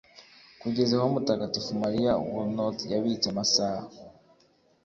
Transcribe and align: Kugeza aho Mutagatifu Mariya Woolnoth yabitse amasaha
Kugeza 0.61 0.91
aho 0.97 1.07
Mutagatifu 1.15 1.71
Mariya 1.83 2.11
Woolnoth 2.31 2.81
yabitse 2.91 3.27
amasaha 3.29 3.85